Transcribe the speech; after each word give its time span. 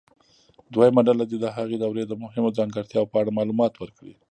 دویمه 0.73 1.01
ډله 1.07 1.23
دې 1.31 1.37
د 1.41 1.45
هغې 1.55 1.77
دورې 1.79 2.03
د 2.07 2.13
مهمو 2.23 2.55
ځانګړتیاوو 2.57 3.11
په 3.11 3.17
اړه 3.21 3.35
معلومات 3.37 3.73
ورکړي. 3.77 4.13